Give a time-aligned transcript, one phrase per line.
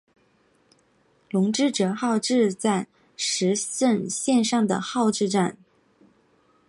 [1.29, 5.59] 泷之泽号志站石胜线上的号志站。